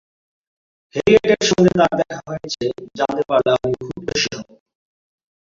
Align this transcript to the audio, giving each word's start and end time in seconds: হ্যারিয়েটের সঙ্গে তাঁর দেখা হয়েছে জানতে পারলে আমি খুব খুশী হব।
হ্যারিয়েটের 0.95 1.43
সঙ্গে 1.49 1.71
তাঁর 1.79 1.91
দেখা 1.99 2.17
হয়েছে 2.27 2.65
জানতে 2.97 3.23
পারলে 3.29 3.49
আমি 3.55 3.71
খুব 3.79 4.01
খুশী 4.07 4.29
হব। 4.37 4.47